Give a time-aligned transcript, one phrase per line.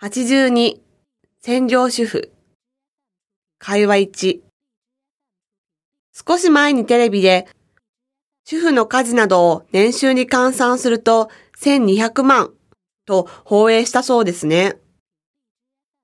[0.00, 0.80] 82、
[1.40, 2.30] 専業主婦。
[3.58, 4.40] 会話1。
[6.12, 7.48] 少し前にテレビで、
[8.44, 11.30] 主婦の家事などを年収に換算すると
[11.60, 12.54] 1200万
[13.06, 14.76] と放映したそうですね。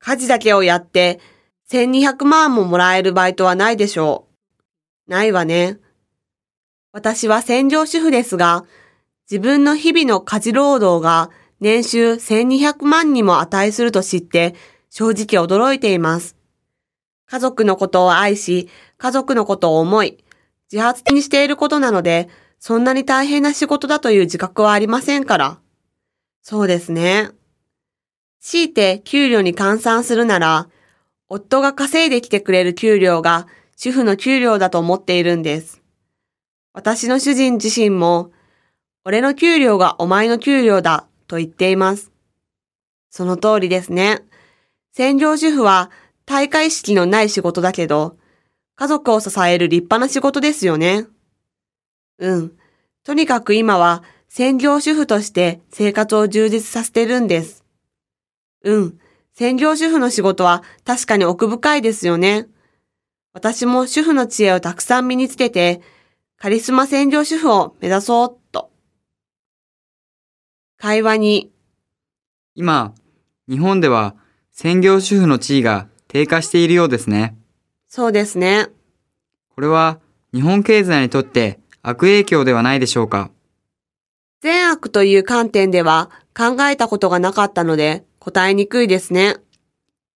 [0.00, 1.20] 家事だけをやって
[1.70, 4.26] 1200万ももらえるバイトはないでしょ
[5.06, 5.10] う。
[5.10, 5.78] ないわね。
[6.90, 8.64] 私は専業主婦ですが、
[9.30, 11.30] 自分の日々の家事労働が
[11.64, 14.54] 年収1200万にも値すると知って
[14.90, 16.36] 正直驚いています。
[17.26, 18.68] 家族のことを愛し、
[18.98, 20.22] 家族のことを思い、
[20.70, 25.58] 自発的にしていることなので、そんなに大変な仕事だという自覚はありませんから。
[26.42, 27.30] そうですね。
[28.40, 30.68] 強いて給料に換算するなら、
[31.30, 35.82] 夫が稼いできてくれる給料が主婦の給料だと思っているんです。
[36.74, 38.32] 私の主人自身も、
[39.06, 42.12] 俺の給料がお前の給料だと言っています。
[43.10, 44.22] その通りですね。
[44.92, 45.90] 専業主婦は
[46.26, 48.16] 大会式のない仕事だけど、
[48.76, 51.06] 家族を支える立派な仕事ですよね。
[52.18, 52.52] うん。
[53.04, 57.64] とにかく今は専業主婦として生活を充実させてるんです。
[58.64, 58.98] うん。
[59.32, 62.48] 専業主婦の仕事は確かに奥深いですよね。
[63.32, 65.80] 私も主婦の知恵をたくさん身につけて、
[66.36, 68.38] カリスマ専業主婦を目指そう
[70.84, 70.88] っと。
[70.88, 71.50] 会話に。
[72.54, 72.94] 今、
[73.48, 74.14] 日本では
[74.52, 77.36] 専業主婦の地位が低下しているようですね。
[77.88, 78.68] そうですね。
[79.54, 79.98] これは
[80.32, 83.30] 日本経済にとって悪影響ではないでしょうか。
[84.42, 89.36] 善悪という観点では考えたことがなかったので答えにくいですね。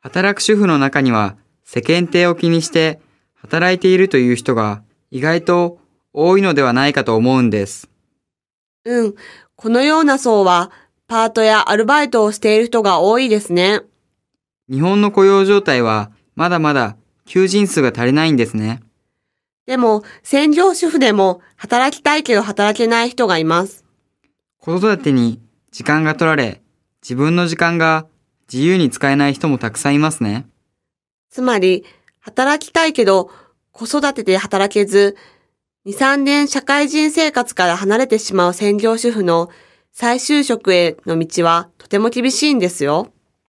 [0.00, 3.00] 働く主婦の中には世間体を気にして
[3.34, 5.78] 働いているという人が意外と
[6.12, 7.90] 多いのではないかと思うんです。
[8.84, 9.14] うん。
[9.56, 10.70] このような層は、
[11.06, 13.82] パートやアルバイトをしている人が多いですね。
[14.70, 18.80] 日本の雇用状態は、まだまだ求人数が足りないんですね。
[19.66, 23.84] でも、専業主婦でも働きたいけど働けない人がいます。
[24.58, 25.40] 子育てに
[25.70, 26.60] 時間が取られ、
[27.02, 28.06] 自分の時間が
[28.52, 30.46] 自由に使えない人もたくさんいますね。
[31.30, 31.84] つまり、
[32.20, 33.30] 働きたいけど
[33.72, 35.16] 子育てで働けず、
[35.86, 39.50] 2、3年社会人生活から離れてしまう専業主婦の
[39.92, 43.13] 再就職への道はとても厳しいんですよ。